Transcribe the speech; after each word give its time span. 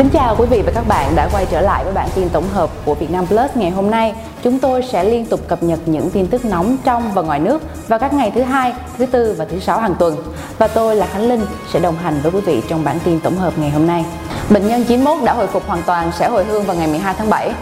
Kính 0.00 0.10
chào 0.10 0.36
quý 0.38 0.46
vị 0.50 0.62
và 0.66 0.72
các 0.74 0.88
bạn 0.88 1.16
đã 1.16 1.28
quay 1.32 1.46
trở 1.50 1.60
lại 1.60 1.84
với 1.84 1.92
bản 1.92 2.08
tin 2.14 2.28
tổng 2.28 2.48
hợp 2.52 2.70
của 2.84 2.94
Vietnam 2.94 3.26
Plus 3.26 3.50
ngày 3.54 3.70
hôm 3.70 3.90
nay. 3.90 4.14
Chúng 4.42 4.58
tôi 4.58 4.82
sẽ 4.82 5.04
liên 5.04 5.26
tục 5.26 5.40
cập 5.48 5.62
nhật 5.62 5.78
những 5.86 6.10
tin 6.10 6.26
tức 6.26 6.44
nóng 6.44 6.76
trong 6.84 7.12
và 7.12 7.22
ngoài 7.22 7.38
nước 7.38 7.62
vào 7.88 7.98
các 7.98 8.14
ngày 8.14 8.32
thứ 8.34 8.42
hai, 8.42 8.72
thứ 8.98 9.06
tư 9.06 9.34
và 9.38 9.44
thứ 9.44 9.60
sáu 9.60 9.80
hàng 9.80 9.94
tuần. 9.98 10.16
Và 10.58 10.68
tôi 10.68 10.96
là 10.96 11.06
Khánh 11.06 11.28
Linh 11.28 11.46
sẽ 11.72 11.80
đồng 11.80 11.96
hành 11.96 12.20
với 12.22 12.32
quý 12.32 12.40
vị 12.40 12.62
trong 12.68 12.84
bản 12.84 12.98
tin 13.04 13.20
tổng 13.20 13.36
hợp 13.36 13.52
ngày 13.56 13.70
hôm 13.70 13.86
nay. 13.86 14.04
Bệnh 14.50 14.68
nhân 14.68 14.84
91 14.84 15.24
đã 15.24 15.32
hồi 15.32 15.46
phục 15.46 15.66
hoàn 15.66 15.82
toàn 15.82 16.12
sẽ 16.18 16.28
hồi 16.28 16.44
hương 16.44 16.64
vào 16.64 16.76
ngày 16.76 16.86
12 16.86 17.14
tháng 17.18 17.30
7. 17.30 17.52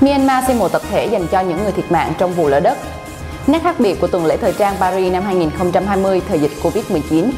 Myanmar 0.00 0.46
xây 0.46 0.56
mộ 0.56 0.68
tập 0.68 0.82
thể 0.90 1.06
dành 1.06 1.26
cho 1.26 1.40
những 1.40 1.62
người 1.62 1.72
thiệt 1.72 1.92
mạng 1.92 2.12
trong 2.18 2.32
vụ 2.32 2.48
lở 2.48 2.60
đất. 2.60 2.78
Nét 3.46 3.62
khác 3.62 3.80
biệt 3.80 4.00
của 4.00 4.06
tuần 4.06 4.26
lễ 4.26 4.36
thời 4.36 4.52
trang 4.52 4.74
Paris 4.80 5.12
năm 5.12 5.22
2020 5.22 6.22
thời 6.28 6.38
dịch 6.38 6.52
Covid-19. 6.62 7.30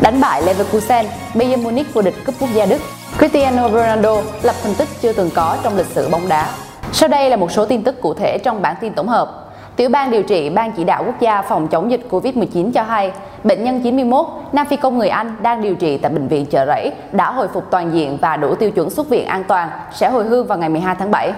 Đánh 0.00 0.20
bại 0.20 0.42
Leverkusen, 0.42 1.06
Bayern 1.34 1.62
Munich 1.62 1.94
vô 1.94 2.02
địch 2.02 2.14
cúp 2.26 2.34
quốc 2.40 2.48
gia 2.54 2.66
Đức. 2.66 2.80
Cristiano 3.18 3.68
Ronaldo 3.68 4.22
lập 4.42 4.54
thành 4.62 4.74
tích 4.74 4.88
chưa 5.02 5.12
từng 5.12 5.30
có 5.34 5.58
trong 5.62 5.76
lịch 5.76 5.86
sử 5.86 6.08
bóng 6.08 6.28
đá. 6.28 6.54
Sau 6.92 7.08
đây 7.08 7.30
là 7.30 7.36
một 7.36 7.52
số 7.52 7.66
tin 7.66 7.82
tức 7.82 8.00
cụ 8.02 8.14
thể 8.14 8.38
trong 8.38 8.62
bản 8.62 8.76
tin 8.80 8.92
tổng 8.92 9.08
hợp. 9.08 9.54
Tiểu 9.76 9.88
ban 9.88 10.10
điều 10.10 10.22
trị 10.22 10.50
Ban 10.50 10.72
chỉ 10.72 10.84
đạo 10.84 11.04
quốc 11.06 11.20
gia 11.20 11.42
phòng 11.42 11.68
chống 11.68 11.90
dịch 11.90 12.00
Covid-19 12.10 12.72
cho 12.72 12.82
hay, 12.82 13.12
bệnh 13.44 13.64
nhân 13.64 13.82
91, 13.82 14.26
Nam 14.52 14.66
Phi 14.70 14.76
công 14.76 14.98
người 14.98 15.08
Anh 15.08 15.36
đang 15.42 15.62
điều 15.62 15.74
trị 15.74 15.98
tại 15.98 16.12
bệnh 16.12 16.28
viện 16.28 16.46
Chợ 16.46 16.66
Rẫy 16.66 16.92
đã 17.12 17.30
hồi 17.30 17.48
phục 17.54 17.64
toàn 17.70 17.94
diện 17.94 18.18
và 18.20 18.36
đủ 18.36 18.54
tiêu 18.54 18.70
chuẩn 18.70 18.90
xuất 18.90 19.08
viện 19.08 19.26
an 19.26 19.44
toàn, 19.48 19.70
sẽ 19.94 20.08
hồi 20.10 20.24
hương 20.24 20.46
vào 20.46 20.58
ngày 20.58 20.68
12 20.68 20.96
tháng 20.98 21.10
7. 21.10 21.32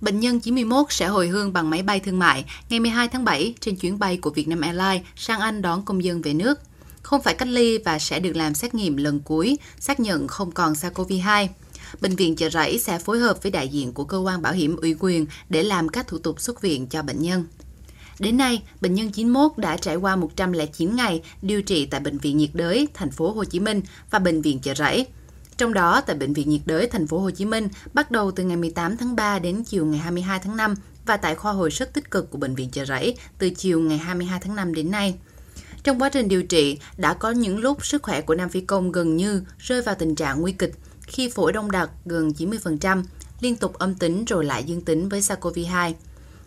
Bệnh 0.00 0.20
nhân 0.20 0.40
91 0.40 0.86
sẽ 0.88 1.06
hồi 1.06 1.28
hương 1.28 1.52
bằng 1.52 1.70
máy 1.70 1.82
bay 1.82 2.00
thương 2.00 2.18
mại 2.18 2.44
ngày 2.70 2.80
12 2.80 3.08
tháng 3.08 3.24
7 3.24 3.54
trên 3.60 3.76
chuyến 3.76 3.98
bay 3.98 4.16
của 4.16 4.30
Vietnam 4.30 4.60
Airlines 4.60 5.02
sang 5.16 5.40
Anh 5.40 5.62
đón 5.62 5.82
công 5.82 6.04
dân 6.04 6.22
về 6.22 6.34
nước 6.34 6.60
không 7.02 7.22
phải 7.22 7.34
cách 7.34 7.48
ly 7.48 7.78
và 7.78 7.98
sẽ 7.98 8.20
được 8.20 8.36
làm 8.36 8.54
xét 8.54 8.74
nghiệm 8.74 8.96
lần 8.96 9.20
cuối, 9.20 9.58
xác 9.78 10.00
nhận 10.00 10.28
không 10.28 10.50
còn 10.50 10.72
SARS-CoV-2. 10.72 11.48
Bệnh 12.00 12.16
viện 12.16 12.36
chợ 12.36 12.50
rẫy 12.50 12.78
sẽ 12.78 12.98
phối 12.98 13.18
hợp 13.18 13.42
với 13.42 13.52
đại 13.52 13.68
diện 13.68 13.92
của 13.92 14.04
cơ 14.04 14.18
quan 14.18 14.42
bảo 14.42 14.52
hiểm 14.52 14.76
ủy 14.76 14.96
quyền 15.00 15.26
để 15.48 15.62
làm 15.62 15.88
các 15.88 16.06
thủ 16.06 16.18
tục 16.18 16.40
xuất 16.40 16.62
viện 16.62 16.86
cho 16.86 17.02
bệnh 17.02 17.22
nhân. 17.22 17.44
Đến 18.18 18.36
nay, 18.36 18.62
bệnh 18.80 18.94
nhân 18.94 19.12
91 19.12 19.58
đã 19.58 19.76
trải 19.76 19.96
qua 19.96 20.16
109 20.16 20.96
ngày 20.96 21.22
điều 21.42 21.62
trị 21.62 21.86
tại 21.86 22.00
bệnh 22.00 22.18
viện 22.18 22.36
nhiệt 22.36 22.50
đới 22.52 22.88
thành 22.94 23.10
phố 23.10 23.32
Hồ 23.32 23.44
Chí 23.44 23.60
Minh 23.60 23.82
và 24.10 24.18
bệnh 24.18 24.42
viện 24.42 24.60
chợ 24.60 24.74
rẫy. 24.74 25.06
Trong 25.56 25.72
đó, 25.72 26.00
tại 26.00 26.16
bệnh 26.16 26.32
viện 26.32 26.50
nhiệt 26.50 26.60
đới 26.64 26.86
thành 26.86 27.06
phố 27.06 27.18
Hồ 27.18 27.30
Chí 27.30 27.44
Minh 27.44 27.68
bắt 27.92 28.10
đầu 28.10 28.30
từ 28.30 28.44
ngày 28.44 28.56
18 28.56 28.96
tháng 28.96 29.16
3 29.16 29.38
đến 29.38 29.64
chiều 29.64 29.86
ngày 29.86 29.98
22 29.98 30.38
tháng 30.38 30.56
5 30.56 30.74
và 31.06 31.16
tại 31.16 31.34
khoa 31.34 31.52
hồi 31.52 31.70
sức 31.70 31.92
tích 31.92 32.10
cực 32.10 32.30
của 32.30 32.38
bệnh 32.38 32.54
viện 32.54 32.70
chợ 32.70 32.84
rẫy 32.84 33.16
từ 33.38 33.50
chiều 33.50 33.80
ngày 33.80 33.98
22 33.98 34.40
tháng 34.42 34.56
5 34.56 34.74
đến 34.74 34.90
nay. 34.90 35.14
Trong 35.82 36.02
quá 36.02 36.08
trình 36.08 36.28
điều 36.28 36.42
trị, 36.42 36.78
đã 36.96 37.14
có 37.14 37.30
những 37.30 37.58
lúc 37.58 37.86
sức 37.86 38.02
khỏe 38.02 38.20
của 38.20 38.34
Nam 38.34 38.48
Phi 38.48 38.60
Công 38.60 38.92
gần 38.92 39.16
như 39.16 39.42
rơi 39.58 39.82
vào 39.82 39.94
tình 39.94 40.14
trạng 40.14 40.40
nguy 40.40 40.52
kịch 40.52 40.72
khi 41.02 41.28
phổi 41.28 41.52
đông 41.52 41.70
đặc 41.70 41.90
gần 42.04 42.32
90%, 42.38 43.02
liên 43.40 43.56
tục 43.56 43.78
âm 43.78 43.94
tính 43.94 44.24
rồi 44.24 44.44
lại 44.44 44.64
dương 44.64 44.80
tính 44.80 45.08
với 45.08 45.20
SARS-CoV-2. 45.20 45.92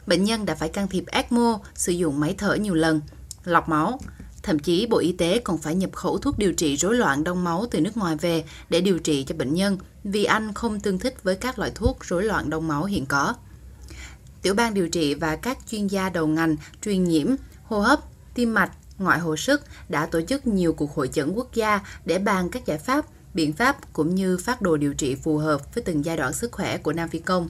Bệnh 0.08 0.24
nhân 0.24 0.46
đã 0.46 0.56
phải 0.56 0.70
can 0.70 0.88
thiệp 0.88 1.04
ECMO, 1.08 1.60
sử 1.76 1.92
dụng 1.92 2.20
máy 2.20 2.36
thở 2.38 2.56
nhiều 2.56 2.74
lần, 2.74 3.02
lọc 3.44 3.70
máu. 3.70 4.00
Thậm 4.44 4.60
chí 4.60 4.88
Bộ 4.88 4.98
Y 4.98 5.12
tế 5.12 5.40
còn 5.40 5.58
phải 5.58 5.76
nhập 5.76 5.94
khẩu 5.94 6.18
thuốc 6.18 6.38
điều 6.38 6.54
trị 6.54 6.76
rối 6.76 6.96
loạn 6.96 7.24
đông 7.24 7.44
máu 7.44 7.66
từ 7.72 7.82
nước 7.82 7.98
ngoài 7.98 8.16
về 8.16 8.44
để 8.70 8.82
điều 8.82 9.00
trị 9.00 9.24
cho 9.24 9.36
bệnh 9.36 9.54
nhân 9.54 9.78
vì 10.04 10.24
anh 10.24 10.54
không 10.54 10.80
tương 10.80 11.00
thích 11.00 11.24
với 11.24 11.36
các 11.36 11.60
loại 11.60 11.72
thuốc 11.76 11.98
rối 12.06 12.24
loạn 12.24 12.50
đông 12.50 12.68
máu 12.68 12.84
hiện 12.84 13.06
có. 13.06 13.36
Tiểu 14.42 14.54
ban 14.54 14.74
điều 14.74 14.90
trị 14.90 15.14
và 15.14 15.36
các 15.36 15.58
chuyên 15.70 15.88
gia 15.88 16.10
đầu 16.10 16.28
ngành 16.28 16.56
truyền 16.82 17.04
nhiễm, 17.04 17.28
hô 17.64 17.80
hấp, 17.80 18.00
tim 18.36 18.54
mạch, 18.54 18.72
ngoại 19.04 19.20
hồi 19.20 19.38
sức 19.38 19.62
đã 19.90 20.06
tổ 20.06 20.22
chức 20.22 20.48
nhiều 20.48 20.74
cuộc 20.74 20.96
hội 20.96 21.08
chẩn 21.08 21.34
quốc 21.34 21.54
gia 21.54 21.80
để 22.06 22.20
bàn 22.20 22.50
các 22.50 22.66
giải 22.66 22.78
pháp, 22.78 23.06
biện 23.34 23.54
pháp 23.54 23.94
cũng 23.94 24.16
như 24.16 24.38
phát 24.38 24.62
đồ 24.62 24.78
điều 24.78 24.94
trị 24.94 25.16
phù 25.16 25.38
hợp 25.38 25.76
với 25.76 25.84
từng 25.84 26.06
giai 26.06 26.18
đoạn 26.18 26.34
sức 26.34 26.52
khỏe 26.52 26.78
của 26.78 26.94
Nam 26.94 27.10
Phi 27.10 27.20
Công. 27.20 27.50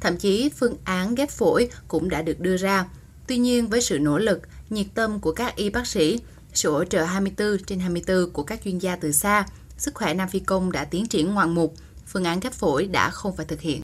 Thậm 0.00 0.16
chí 0.16 0.50
phương 0.56 0.76
án 0.84 1.14
ghép 1.14 1.30
phổi 1.30 1.70
cũng 1.88 2.08
đã 2.08 2.22
được 2.22 2.40
đưa 2.40 2.56
ra. 2.56 2.84
Tuy 3.26 3.38
nhiên 3.38 3.68
với 3.68 3.80
sự 3.80 3.98
nỗ 3.98 4.18
lực, 4.18 4.40
nhiệt 4.70 4.86
tâm 4.94 5.20
của 5.20 5.32
các 5.32 5.56
y 5.56 5.70
bác 5.70 5.86
sĩ, 5.86 6.20
sự 6.52 6.72
hỗ 6.72 6.84
trợ 6.84 7.04
24 7.04 7.58
trên 7.66 7.80
24 7.80 8.30
của 8.30 8.42
các 8.42 8.60
chuyên 8.64 8.78
gia 8.78 8.96
từ 8.96 9.12
xa, 9.12 9.46
sức 9.76 9.94
khỏe 9.94 10.14
Nam 10.14 10.28
Phi 10.28 10.38
Công 10.38 10.72
đã 10.72 10.84
tiến 10.84 11.06
triển 11.06 11.34
ngoạn 11.34 11.54
mục, 11.54 11.74
phương 12.06 12.24
án 12.24 12.40
ghép 12.40 12.52
phổi 12.52 12.86
đã 12.86 13.10
không 13.10 13.36
phải 13.36 13.46
thực 13.46 13.60
hiện. 13.60 13.80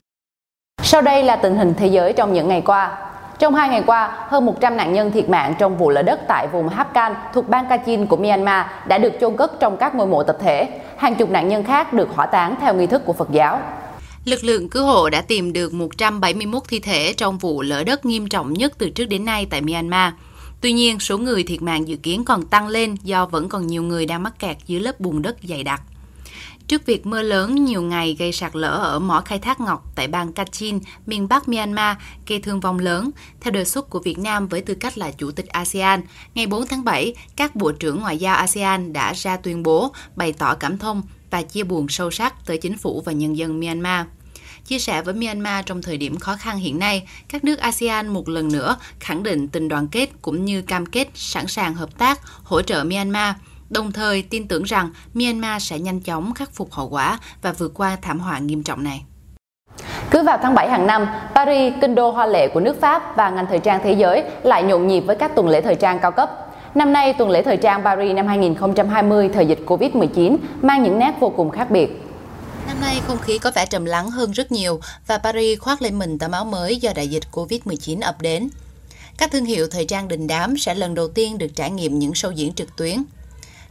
Sau 0.83 1.01
đây 1.01 1.23
là 1.23 1.35
tình 1.35 1.55
hình 1.55 1.73
thế 1.77 1.87
giới 1.87 2.13
trong 2.13 2.33
những 2.33 2.47
ngày 2.47 2.61
qua. 2.65 3.11
Trong 3.39 3.55
hai 3.55 3.69
ngày 3.69 3.83
qua, 3.85 4.25
hơn 4.27 4.45
100 4.45 4.77
nạn 4.77 4.93
nhân 4.93 5.11
thiệt 5.11 5.29
mạng 5.29 5.53
trong 5.59 5.77
vụ 5.77 5.89
lở 5.89 6.01
đất 6.01 6.19
tại 6.27 6.47
vùng 6.51 6.69
Hapkan 6.69 7.13
thuộc 7.33 7.49
bang 7.49 7.65
Kachin 7.69 8.07
của 8.07 8.17
Myanmar 8.17 8.65
đã 8.87 8.97
được 8.97 9.13
chôn 9.21 9.37
cất 9.37 9.59
trong 9.59 9.77
các 9.77 9.95
ngôi 9.95 10.07
mộ 10.07 10.23
tập 10.23 10.37
thể. 10.41 10.67
Hàng 10.97 11.15
chục 11.15 11.29
nạn 11.29 11.47
nhân 11.47 11.63
khác 11.63 11.93
được 11.93 12.09
hỏa 12.15 12.25
táng 12.25 12.55
theo 12.61 12.73
nghi 12.73 12.87
thức 12.87 13.01
của 13.05 13.13
Phật 13.13 13.31
giáo. 13.31 13.61
Lực 14.25 14.43
lượng 14.43 14.69
cứu 14.69 14.85
hộ 14.85 15.09
đã 15.09 15.21
tìm 15.21 15.53
được 15.53 15.73
171 15.73 16.63
thi 16.69 16.79
thể 16.79 17.13
trong 17.13 17.37
vụ 17.37 17.61
lở 17.61 17.83
đất 17.83 18.05
nghiêm 18.05 18.27
trọng 18.27 18.53
nhất 18.53 18.73
từ 18.77 18.89
trước 18.89 19.05
đến 19.05 19.25
nay 19.25 19.47
tại 19.49 19.61
Myanmar. 19.61 20.13
Tuy 20.61 20.73
nhiên, 20.73 20.99
số 20.99 21.17
người 21.17 21.43
thiệt 21.43 21.61
mạng 21.61 21.87
dự 21.87 21.95
kiến 21.95 22.25
còn 22.25 22.45
tăng 22.45 22.67
lên 22.67 22.95
do 23.03 23.25
vẫn 23.25 23.49
còn 23.49 23.67
nhiều 23.67 23.83
người 23.83 24.05
đang 24.05 24.23
mắc 24.23 24.39
kẹt 24.39 24.57
dưới 24.65 24.79
lớp 24.79 24.99
bùn 24.99 25.21
đất 25.21 25.35
dày 25.43 25.63
đặc. 25.63 25.81
Trước 26.67 26.85
việc 26.85 27.05
mưa 27.05 27.21
lớn 27.21 27.65
nhiều 27.65 27.81
ngày 27.81 28.15
gây 28.19 28.31
sạt 28.31 28.55
lở 28.55 28.69
ở 28.69 28.99
mỏ 28.99 29.21
khai 29.25 29.39
thác 29.39 29.59
ngọc 29.59 29.83
tại 29.95 30.07
bang 30.07 30.33
Kachin, 30.33 30.79
miền 31.05 31.27
Bắc 31.27 31.47
Myanmar, 31.47 31.97
gây 32.27 32.39
thương 32.39 32.59
vong 32.59 32.79
lớn, 32.79 33.11
theo 33.41 33.51
đề 33.51 33.65
xuất 33.65 33.89
của 33.89 33.99
Việt 33.99 34.19
Nam 34.19 34.47
với 34.47 34.61
tư 34.61 34.75
cách 34.75 34.97
là 34.97 35.11
Chủ 35.11 35.31
tịch 35.31 35.47
ASEAN, 35.47 36.01
ngày 36.35 36.47
4 36.47 36.67
tháng 36.67 36.83
7, 36.83 37.13
các 37.35 37.55
Bộ 37.55 37.71
trưởng 37.71 38.01
Ngoại 38.01 38.17
giao 38.17 38.35
ASEAN 38.35 38.93
đã 38.93 39.13
ra 39.13 39.37
tuyên 39.37 39.63
bố 39.63 39.91
bày 40.15 40.33
tỏ 40.33 40.55
cảm 40.55 40.77
thông 40.77 41.01
và 41.29 41.41
chia 41.41 41.63
buồn 41.63 41.87
sâu 41.89 42.11
sắc 42.11 42.45
tới 42.45 42.57
chính 42.57 42.77
phủ 42.77 43.01
và 43.05 43.11
nhân 43.11 43.37
dân 43.37 43.59
Myanmar. 43.59 44.05
Chia 44.65 44.79
sẻ 44.79 45.01
với 45.01 45.13
Myanmar 45.13 45.65
trong 45.65 45.81
thời 45.81 45.97
điểm 45.97 46.17
khó 46.17 46.35
khăn 46.35 46.57
hiện 46.57 46.79
nay, 46.79 47.07
các 47.27 47.43
nước 47.43 47.59
ASEAN 47.59 48.07
một 48.07 48.29
lần 48.29 48.51
nữa 48.51 48.77
khẳng 48.99 49.23
định 49.23 49.47
tình 49.47 49.67
đoàn 49.67 49.87
kết 49.87 50.09
cũng 50.21 50.45
như 50.45 50.61
cam 50.61 50.85
kết 50.85 51.07
sẵn 51.13 51.47
sàng 51.47 51.73
hợp 51.73 51.97
tác, 51.97 52.19
hỗ 52.43 52.61
trợ 52.61 52.83
Myanmar– 52.83 53.35
đồng 53.69 53.91
thời 53.91 54.21
tin 54.21 54.47
tưởng 54.47 54.63
rằng 54.63 54.89
Myanmar 55.13 55.63
sẽ 55.63 55.79
nhanh 55.79 55.99
chóng 55.99 56.33
khắc 56.33 56.51
phục 56.53 56.71
hậu 56.71 56.89
quả 56.89 57.19
và 57.41 57.53
vượt 57.53 57.71
qua 57.73 57.97
thảm 58.01 58.19
họa 58.19 58.39
nghiêm 58.39 58.63
trọng 58.63 58.83
này. 58.83 59.03
Cứ 60.11 60.23
vào 60.23 60.37
tháng 60.41 60.55
7 60.55 60.69
hàng 60.69 60.87
năm, 60.87 61.07
Paris, 61.35 61.73
kinh 61.81 61.95
đô 61.95 62.11
hoa 62.11 62.25
lệ 62.25 62.47
của 62.47 62.59
nước 62.59 62.81
Pháp 62.81 63.15
và 63.15 63.29
ngành 63.29 63.45
thời 63.49 63.59
trang 63.59 63.81
thế 63.83 63.93
giới 63.93 64.23
lại 64.43 64.63
nhộn 64.63 64.87
nhịp 64.87 65.01
với 65.01 65.15
các 65.15 65.35
tuần 65.35 65.47
lễ 65.47 65.61
thời 65.61 65.75
trang 65.75 65.99
cao 66.01 66.11
cấp. 66.11 66.29
Năm 66.75 66.93
nay, 66.93 67.13
tuần 67.13 67.29
lễ 67.29 67.41
thời 67.43 67.57
trang 67.57 67.83
Paris 67.83 68.15
năm 68.15 68.27
2020 68.27 69.29
thời 69.33 69.45
dịch 69.45 69.59
Covid-19 69.65 70.37
mang 70.61 70.83
những 70.83 70.99
nét 70.99 71.13
vô 71.19 71.29
cùng 71.29 71.49
khác 71.49 71.71
biệt. 71.71 72.01
Năm 72.67 72.81
nay 72.81 73.01
không 73.07 73.17
khí 73.17 73.37
có 73.37 73.51
vẻ 73.55 73.65
trầm 73.65 73.85
lắng 73.85 74.11
hơn 74.11 74.31
rất 74.31 74.51
nhiều 74.51 74.79
và 75.07 75.17
Paris 75.17 75.59
khoác 75.59 75.81
lên 75.81 75.99
mình 75.99 76.19
tấm 76.19 76.31
áo 76.31 76.45
mới 76.45 76.75
do 76.77 76.91
đại 76.95 77.07
dịch 77.07 77.23
Covid-19 77.31 78.01
ập 78.01 78.21
đến. 78.21 78.49
Các 79.17 79.31
thương 79.31 79.45
hiệu 79.45 79.67
thời 79.71 79.85
trang 79.85 80.07
đình 80.07 80.27
đám 80.27 80.57
sẽ 80.57 80.75
lần 80.75 80.95
đầu 80.95 81.07
tiên 81.07 81.37
được 81.37 81.55
trải 81.55 81.71
nghiệm 81.71 81.99
những 81.99 82.11
show 82.11 82.31
diễn 82.31 82.53
trực 82.53 82.75
tuyến. 82.75 83.03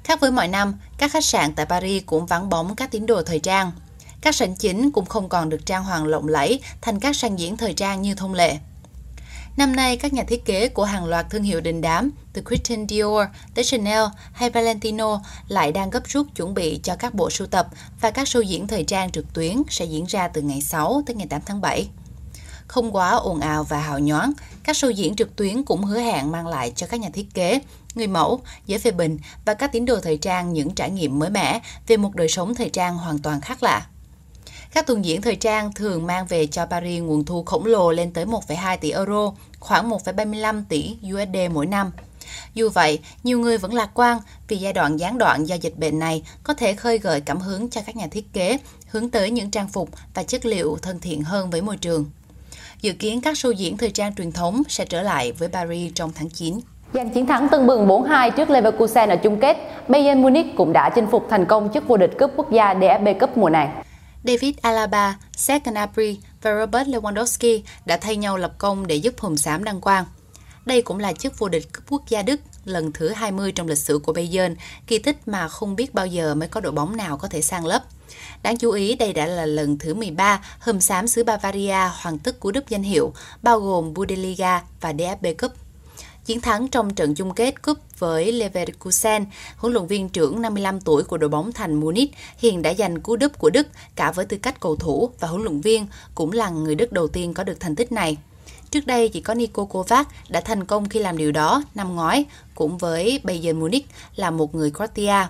Khác 0.04 0.20
với 0.20 0.30
mọi 0.30 0.48
năm, 0.48 0.74
các 0.98 1.12
khách 1.12 1.24
sạn 1.24 1.54
tại 1.54 1.66
Paris 1.66 2.02
cũng 2.06 2.26
vắng 2.26 2.48
bóng 2.48 2.76
các 2.76 2.90
tín 2.90 3.06
đồ 3.06 3.22
thời 3.22 3.38
trang. 3.38 3.72
Các 4.20 4.34
sảnh 4.34 4.56
chính 4.56 4.90
cũng 4.90 5.06
không 5.06 5.28
còn 5.28 5.48
được 5.48 5.66
trang 5.66 5.84
hoàng 5.84 6.06
lộng 6.06 6.28
lẫy 6.28 6.60
thành 6.80 7.00
các 7.00 7.16
sàn 7.16 7.38
diễn 7.38 7.56
thời 7.56 7.72
trang 7.72 8.02
như 8.02 8.14
thông 8.14 8.34
lệ. 8.34 8.56
Năm 9.56 9.76
nay, 9.76 9.96
các 9.96 10.12
nhà 10.12 10.22
thiết 10.22 10.44
kế 10.44 10.68
của 10.68 10.84
hàng 10.84 11.04
loạt 11.04 11.30
thương 11.30 11.42
hiệu 11.42 11.60
đình 11.60 11.80
đám 11.80 12.10
từ 12.32 12.42
Christian 12.48 12.88
Dior 12.88 13.26
tới 13.54 13.64
Chanel 13.64 14.02
hay 14.32 14.50
Valentino 14.50 15.20
lại 15.48 15.72
đang 15.72 15.90
gấp 15.90 16.02
rút 16.06 16.26
chuẩn 16.36 16.54
bị 16.54 16.80
cho 16.82 16.96
các 16.96 17.14
bộ 17.14 17.30
sưu 17.30 17.46
tập 17.46 17.68
và 18.00 18.10
các 18.10 18.26
show 18.26 18.42
diễn 18.42 18.66
thời 18.66 18.84
trang 18.84 19.10
trực 19.10 19.32
tuyến 19.32 19.62
sẽ 19.70 19.84
diễn 19.84 20.04
ra 20.04 20.28
từ 20.28 20.42
ngày 20.42 20.60
6 20.60 21.02
tới 21.06 21.16
ngày 21.16 21.26
8 21.26 21.40
tháng 21.46 21.60
7. 21.60 21.88
Không 22.66 22.96
quá 22.96 23.10
ồn 23.10 23.40
ào 23.40 23.64
và 23.64 23.80
hào 23.80 23.98
nhoáng, 23.98 24.32
các 24.64 24.76
show 24.76 24.90
diễn 24.90 25.16
trực 25.16 25.36
tuyến 25.36 25.62
cũng 25.62 25.84
hứa 25.84 26.00
hẹn 26.00 26.30
mang 26.32 26.46
lại 26.46 26.72
cho 26.76 26.86
các 26.86 27.00
nhà 27.00 27.08
thiết 27.12 27.34
kế 27.34 27.60
người 27.94 28.06
mẫu, 28.06 28.40
giới 28.66 28.78
phê 28.78 28.90
bình 28.90 29.18
và 29.44 29.54
các 29.54 29.72
tín 29.72 29.84
đồ 29.84 30.00
thời 30.00 30.16
trang 30.16 30.52
những 30.52 30.70
trải 30.70 30.90
nghiệm 30.90 31.18
mới 31.18 31.30
mẻ 31.30 31.60
về 31.86 31.96
một 31.96 32.14
đời 32.14 32.28
sống 32.28 32.54
thời 32.54 32.68
trang 32.68 32.96
hoàn 32.96 33.18
toàn 33.18 33.40
khác 33.40 33.62
lạ. 33.62 33.86
Các 34.74 34.86
tuần 34.86 35.04
diễn 35.04 35.22
thời 35.22 35.36
trang 35.36 35.72
thường 35.72 36.06
mang 36.06 36.26
về 36.26 36.46
cho 36.46 36.66
Paris 36.66 37.02
nguồn 37.02 37.24
thu 37.24 37.42
khổng 37.44 37.66
lồ 37.66 37.92
lên 37.92 38.12
tới 38.12 38.24
1,2 38.24 38.78
tỷ 38.78 38.90
euro, 38.90 39.32
khoảng 39.60 39.90
1,35 39.90 40.62
tỷ 40.68 40.96
USD 41.12 41.36
mỗi 41.52 41.66
năm. 41.66 41.90
Dù 42.54 42.70
vậy, 42.70 42.98
nhiều 43.24 43.38
người 43.38 43.58
vẫn 43.58 43.74
lạc 43.74 43.90
quan 43.94 44.18
vì 44.48 44.56
giai 44.56 44.72
đoạn 44.72 44.96
gián 44.96 45.18
đoạn 45.18 45.44
do 45.48 45.54
dịch 45.54 45.78
bệnh 45.78 45.98
này 45.98 46.22
có 46.42 46.54
thể 46.54 46.74
khơi 46.74 46.98
gợi 46.98 47.20
cảm 47.20 47.40
hứng 47.40 47.70
cho 47.70 47.80
các 47.86 47.96
nhà 47.96 48.06
thiết 48.06 48.32
kế 48.32 48.58
hướng 48.88 49.10
tới 49.10 49.30
những 49.30 49.50
trang 49.50 49.68
phục 49.68 49.88
và 50.14 50.22
chất 50.22 50.46
liệu 50.46 50.78
thân 50.82 51.00
thiện 51.00 51.22
hơn 51.22 51.50
với 51.50 51.62
môi 51.62 51.76
trường. 51.76 52.10
Dự 52.80 52.92
kiến 52.92 53.20
các 53.20 53.36
show 53.36 53.52
diễn 53.52 53.76
thời 53.76 53.90
trang 53.90 54.14
truyền 54.14 54.32
thống 54.32 54.62
sẽ 54.68 54.84
trở 54.84 55.02
lại 55.02 55.32
với 55.32 55.48
Paris 55.48 55.92
trong 55.94 56.12
tháng 56.14 56.30
9. 56.30 56.60
Giành 56.94 57.10
chiến 57.10 57.26
thắng 57.26 57.48
tưng 57.48 57.66
bừng 57.66 57.88
4-2 57.88 58.30
trước 58.30 58.50
Leverkusen 58.50 59.08
ở 59.08 59.16
chung 59.16 59.40
kết, 59.40 59.56
Bayern 59.88 60.22
Munich 60.22 60.46
cũng 60.56 60.72
đã 60.72 60.90
chinh 60.94 61.06
phục 61.10 61.26
thành 61.30 61.46
công 61.46 61.72
chức 61.74 61.88
vô 61.88 61.96
địch 61.96 62.12
cúp 62.18 62.30
quốc 62.36 62.52
gia 62.52 62.74
DFB 62.74 63.18
Cup 63.18 63.36
mùa 63.36 63.50
này. 63.50 63.68
David 64.24 64.54
Alaba, 64.62 65.18
Serge 65.36 65.70
Gnabry 65.70 66.18
và 66.42 66.58
Robert 66.58 66.88
Lewandowski 66.88 67.60
đã 67.86 67.96
thay 67.96 68.16
nhau 68.16 68.36
lập 68.36 68.52
công 68.58 68.86
để 68.86 68.94
giúp 68.94 69.14
Hùng 69.18 69.36
Xám 69.36 69.64
đăng 69.64 69.80
quang. 69.80 70.04
Đây 70.66 70.82
cũng 70.82 70.98
là 70.98 71.12
chức 71.12 71.38
vô 71.38 71.48
địch 71.48 71.72
cúp 71.72 71.84
quốc 71.90 72.02
gia 72.08 72.22
Đức 72.22 72.40
lần 72.64 72.92
thứ 72.92 73.08
20 73.08 73.52
trong 73.52 73.68
lịch 73.68 73.78
sử 73.78 73.98
của 73.98 74.12
Bayern, 74.12 74.56
kỳ 74.86 74.98
tích 74.98 75.28
mà 75.28 75.48
không 75.48 75.76
biết 75.76 75.94
bao 75.94 76.06
giờ 76.06 76.34
mới 76.34 76.48
có 76.48 76.60
đội 76.60 76.72
bóng 76.72 76.96
nào 76.96 77.16
có 77.16 77.28
thể 77.28 77.42
sang 77.42 77.66
lấp. 77.66 77.82
Đáng 78.42 78.56
chú 78.56 78.70
ý, 78.70 78.94
đây 78.94 79.12
đã 79.12 79.26
là 79.26 79.46
lần 79.46 79.78
thứ 79.78 79.94
13 79.94 80.40
hầm 80.58 80.80
xám 80.80 81.08
xứ 81.08 81.24
Bavaria 81.24 81.88
hoàn 81.92 82.18
tất 82.18 82.40
cú 82.40 82.50
đúp 82.50 82.64
danh 82.68 82.82
hiệu, 82.82 83.12
bao 83.42 83.60
gồm 83.60 83.94
Bundesliga 83.94 84.62
và 84.80 84.92
DFB 84.92 85.34
Cup. 85.34 85.52
Chiến 86.24 86.40
thắng 86.40 86.68
trong 86.68 86.94
trận 86.94 87.14
chung 87.14 87.34
kết 87.34 87.62
cúp 87.62 87.78
với 87.98 88.32
Leverkusen, 88.32 89.24
huấn 89.56 89.72
luyện 89.72 89.86
viên 89.86 90.08
trưởng 90.08 90.42
55 90.42 90.80
tuổi 90.80 91.02
của 91.02 91.18
đội 91.18 91.30
bóng 91.30 91.52
thành 91.52 91.74
Munich 91.74 92.10
hiện 92.38 92.62
đã 92.62 92.74
giành 92.74 93.00
cú 93.00 93.16
đúp 93.16 93.38
của 93.38 93.50
Đức 93.50 93.66
cả 93.96 94.12
với 94.12 94.24
tư 94.24 94.36
cách 94.42 94.60
cầu 94.60 94.76
thủ 94.76 95.10
và 95.20 95.28
huấn 95.28 95.42
luyện 95.42 95.60
viên, 95.60 95.86
cũng 96.14 96.32
là 96.32 96.50
người 96.50 96.74
Đức 96.74 96.92
đầu 96.92 97.08
tiên 97.08 97.34
có 97.34 97.44
được 97.44 97.60
thành 97.60 97.76
tích 97.76 97.92
này. 97.92 98.16
Trước 98.74 98.86
đây 98.86 99.08
chỉ 99.08 99.20
có 99.20 99.34
Nico 99.34 99.64
Kovac 99.64 100.08
đã 100.28 100.40
thành 100.40 100.64
công 100.64 100.88
khi 100.88 101.00
làm 101.00 101.16
điều 101.16 101.32
đó 101.32 101.62
năm 101.74 101.96
ngoái, 101.96 102.24
cũng 102.54 102.78
với 102.78 103.20
Bayern 103.24 103.60
Munich 103.60 103.86
là 104.16 104.30
một 104.30 104.54
người 104.54 104.70
Croatia. 104.70 105.26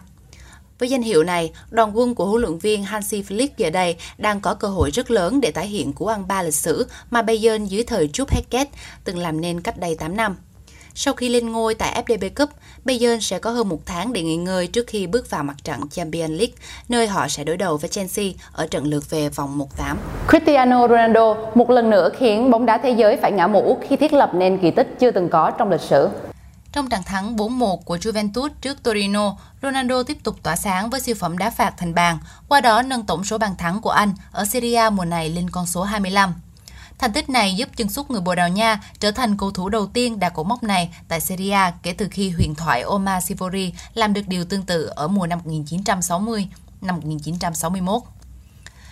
Với 0.78 0.88
danh 0.90 1.02
hiệu 1.02 1.24
này, 1.24 1.52
đoàn 1.70 1.98
quân 1.98 2.14
của 2.14 2.26
huấn 2.26 2.42
luyện 2.42 2.58
viên 2.58 2.84
Hansi 2.84 3.22
Flick 3.22 3.48
giờ 3.56 3.70
đây 3.70 3.96
đang 4.18 4.40
có 4.40 4.54
cơ 4.54 4.68
hội 4.68 4.90
rất 4.90 5.10
lớn 5.10 5.40
để 5.40 5.50
tái 5.50 5.66
hiện 5.66 5.92
cú 5.92 6.06
ăn 6.06 6.28
ba 6.28 6.42
lịch 6.42 6.54
sử 6.54 6.86
mà 7.10 7.22
Bayern 7.22 7.64
dưới 7.64 7.84
thời 7.84 8.08
Jupp 8.08 8.26
Heynckes 8.28 8.74
từng 9.04 9.18
làm 9.18 9.40
nên 9.40 9.60
cách 9.60 9.78
đây 9.78 9.94
8 9.94 10.16
năm. 10.16 10.36
Sau 10.96 11.14
khi 11.14 11.28
lên 11.28 11.52
ngôi 11.52 11.74
tại 11.74 12.02
FDB 12.06 12.30
Cup, 12.36 12.50
Bayern 12.84 13.20
sẽ 13.20 13.38
có 13.38 13.50
hơn 13.50 13.68
một 13.68 13.86
tháng 13.86 14.12
để 14.12 14.22
nghỉ 14.22 14.36
ngơi 14.36 14.66
trước 14.66 14.86
khi 14.86 15.06
bước 15.06 15.30
vào 15.30 15.44
mặt 15.44 15.56
trận 15.64 15.88
Champions 15.88 16.30
League, 16.30 16.54
nơi 16.88 17.06
họ 17.06 17.28
sẽ 17.28 17.44
đối 17.44 17.56
đầu 17.56 17.76
với 17.76 17.90
Chelsea 17.90 18.24
ở 18.52 18.66
trận 18.66 18.84
lượt 18.84 19.10
về 19.10 19.28
vòng 19.28 19.58
1-8. 19.78 19.96
Cristiano 20.28 20.88
Ronaldo 20.88 21.36
một 21.54 21.70
lần 21.70 21.90
nữa 21.90 22.10
khiến 22.18 22.50
bóng 22.50 22.66
đá 22.66 22.78
thế 22.78 22.90
giới 22.90 23.16
phải 23.16 23.32
ngã 23.32 23.46
mũ 23.46 23.78
khi 23.88 23.96
thiết 23.96 24.12
lập 24.12 24.30
nên 24.34 24.58
kỳ 24.58 24.70
tích 24.70 24.96
chưa 25.00 25.10
từng 25.10 25.28
có 25.28 25.50
trong 25.50 25.70
lịch 25.70 25.80
sử. 25.80 26.08
Trong 26.72 26.88
trận 26.88 27.02
thắng 27.02 27.36
4-1 27.36 27.76
của 27.76 27.96
Juventus 27.96 28.48
trước 28.60 28.82
Torino, 28.82 29.36
Ronaldo 29.62 30.02
tiếp 30.02 30.16
tục 30.24 30.36
tỏa 30.42 30.56
sáng 30.56 30.90
với 30.90 31.00
siêu 31.00 31.14
phẩm 31.18 31.38
đá 31.38 31.50
phạt 31.50 31.74
thành 31.76 31.94
bàn, 31.94 32.18
qua 32.48 32.60
đó 32.60 32.82
nâng 32.82 33.06
tổng 33.06 33.24
số 33.24 33.38
bàn 33.38 33.56
thắng 33.58 33.80
của 33.80 33.90
anh 33.90 34.12
ở 34.32 34.44
Serie 34.44 34.76
A 34.76 34.90
mùa 34.90 35.04
này 35.04 35.28
lên 35.28 35.50
con 35.50 35.66
số 35.66 35.82
25. 35.82 36.34
Thành 36.98 37.12
tích 37.12 37.30
này 37.30 37.54
giúp 37.54 37.68
chân 37.76 37.88
sút 37.88 38.10
người 38.10 38.20
Bồ 38.20 38.34
Đào 38.34 38.48
Nha 38.48 38.80
trở 39.00 39.10
thành 39.10 39.36
cầu 39.36 39.50
thủ 39.50 39.68
đầu 39.68 39.86
tiên 39.86 40.18
đạt 40.18 40.34
cột 40.34 40.46
mốc 40.46 40.62
này 40.62 40.94
tại 41.08 41.20
Serie 41.20 41.52
A 41.52 41.72
kể 41.82 41.92
từ 41.92 42.08
khi 42.10 42.30
huyền 42.30 42.54
thoại 42.54 42.82
Omar 42.82 43.24
Sivori 43.24 43.72
làm 43.94 44.12
được 44.12 44.28
điều 44.28 44.44
tương 44.44 44.62
tự 44.62 44.86
ở 44.86 45.08
mùa 45.08 45.26
năm 45.26 45.38
1960, 45.44 46.48
năm 46.80 46.96
1961. 46.96 48.02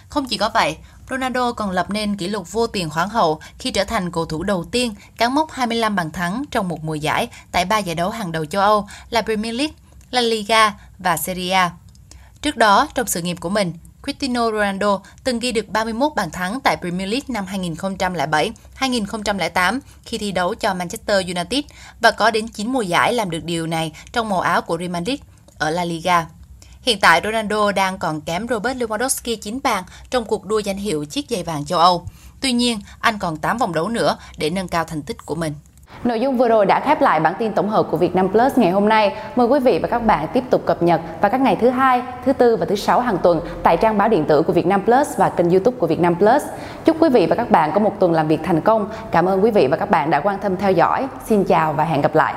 Không 0.08 0.26
chỉ 0.26 0.36
có 0.36 0.50
vậy, 0.54 0.76
Ronaldo 1.10 1.52
còn 1.52 1.70
lập 1.70 1.90
nên 1.90 2.16
kỷ 2.16 2.28
lục 2.28 2.52
vô 2.52 2.66
tiền 2.66 2.90
khoáng 2.90 3.08
hậu 3.08 3.40
khi 3.58 3.70
trở 3.70 3.84
thành 3.84 4.10
cầu 4.10 4.26
thủ 4.26 4.42
đầu 4.42 4.64
tiên 4.64 4.94
cán 5.16 5.34
mốc 5.34 5.50
25 5.50 5.96
bàn 5.96 6.10
thắng 6.10 6.44
trong 6.50 6.68
một 6.68 6.84
mùa 6.84 6.94
giải 6.94 7.28
tại 7.52 7.64
ba 7.64 7.78
giải 7.78 7.94
đấu 7.94 8.10
hàng 8.10 8.32
đầu 8.32 8.44
châu 8.44 8.62
Âu 8.62 8.88
là 9.10 9.22
Premier 9.22 9.54
League, 9.54 9.74
La 10.10 10.20
Liga 10.20 10.74
và 10.98 11.16
Serie 11.16 11.52
A. 11.52 11.70
Trước 12.42 12.56
đó, 12.56 12.88
trong 12.94 13.06
sự 13.06 13.22
nghiệp 13.22 13.36
của 13.40 13.50
mình, 13.50 13.72
Cristiano 14.02 14.50
Ronaldo 14.50 15.00
từng 15.24 15.38
ghi 15.38 15.52
được 15.52 15.68
31 15.68 16.12
bàn 16.16 16.30
thắng 16.30 16.60
tại 16.60 16.76
Premier 16.80 17.08
League 17.10 17.26
năm 17.28 17.46
2007-2008 18.78 19.80
khi 20.04 20.18
thi 20.18 20.32
đấu 20.32 20.54
cho 20.54 20.74
Manchester 20.74 21.26
United 21.26 21.64
và 22.00 22.10
có 22.10 22.30
đến 22.30 22.48
9 22.48 22.72
mùa 22.72 22.82
giải 22.82 23.12
làm 23.12 23.30
được 23.30 23.44
điều 23.44 23.66
này 23.66 23.92
trong 24.12 24.28
màu 24.28 24.40
áo 24.40 24.62
của 24.62 24.78
Real 24.78 24.90
Madrid 24.90 25.20
ở 25.58 25.70
La 25.70 25.84
Liga. 25.84 26.26
Hiện 26.82 27.00
tại 27.00 27.20
Ronaldo 27.24 27.72
đang 27.72 27.98
còn 27.98 28.20
kém 28.20 28.48
Robert 28.48 28.78
Lewandowski 28.78 29.36
9 29.36 29.58
bàn 29.62 29.84
trong 30.10 30.24
cuộc 30.24 30.46
đua 30.46 30.58
danh 30.58 30.76
hiệu 30.76 31.04
chiếc 31.04 31.26
giày 31.30 31.42
vàng 31.42 31.64
châu 31.64 31.78
Âu. 31.78 32.06
Tuy 32.40 32.52
nhiên, 32.52 32.80
anh 33.00 33.18
còn 33.18 33.36
8 33.36 33.58
vòng 33.58 33.74
đấu 33.74 33.88
nữa 33.88 34.16
để 34.36 34.50
nâng 34.50 34.68
cao 34.68 34.84
thành 34.84 35.02
tích 35.02 35.26
của 35.26 35.34
mình. 35.34 35.54
Nội 36.04 36.20
dung 36.20 36.36
vừa 36.36 36.48
rồi 36.48 36.66
đã 36.66 36.80
khép 36.80 37.00
lại 37.00 37.20
bản 37.20 37.34
tin 37.38 37.52
tổng 37.52 37.68
hợp 37.68 37.86
của 37.90 37.96
Việt 37.96 38.14
Nam 38.14 38.28
Plus 38.28 38.58
ngày 38.58 38.70
hôm 38.70 38.88
nay. 38.88 39.14
Mời 39.36 39.46
quý 39.46 39.60
vị 39.60 39.78
và 39.78 39.88
các 39.88 39.98
bạn 39.98 40.26
tiếp 40.32 40.44
tục 40.50 40.62
cập 40.66 40.82
nhật 40.82 41.00
vào 41.20 41.30
các 41.30 41.40
ngày 41.40 41.56
thứ 41.60 41.68
hai, 41.68 42.02
thứ 42.24 42.32
tư 42.32 42.56
và 42.56 42.66
thứ 42.66 42.74
sáu 42.74 43.00
hàng 43.00 43.18
tuần 43.18 43.40
tại 43.62 43.76
trang 43.76 43.98
báo 43.98 44.08
điện 44.08 44.24
tử 44.24 44.42
của 44.42 44.52
Việt 44.52 44.66
Nam 44.66 44.82
Plus 44.82 45.16
và 45.16 45.28
kênh 45.28 45.50
YouTube 45.50 45.76
của 45.78 45.86
Việt 45.86 46.00
Nam 46.00 46.16
Plus. 46.16 46.42
Chúc 46.84 46.96
quý 47.00 47.08
vị 47.08 47.26
và 47.26 47.36
các 47.36 47.50
bạn 47.50 47.70
có 47.74 47.80
một 47.80 48.00
tuần 48.00 48.12
làm 48.12 48.28
việc 48.28 48.40
thành 48.42 48.60
công. 48.60 48.88
Cảm 49.10 49.28
ơn 49.28 49.44
quý 49.44 49.50
vị 49.50 49.66
và 49.66 49.76
các 49.76 49.90
bạn 49.90 50.10
đã 50.10 50.20
quan 50.20 50.38
tâm 50.38 50.56
theo 50.56 50.72
dõi. 50.72 51.08
Xin 51.24 51.44
chào 51.44 51.72
và 51.72 51.84
hẹn 51.84 52.00
gặp 52.00 52.14
lại. 52.14 52.34